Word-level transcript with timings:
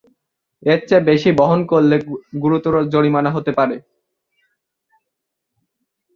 এর 0.63 0.79
চেয়ে 0.87 1.07
বেশি 1.09 1.29
বহন 1.39 1.59
করলে 1.71 1.95
গুরুতর 2.43 2.73
জরিমানা 2.93 3.29
হতে 3.35 3.51
পারে। 3.57 3.75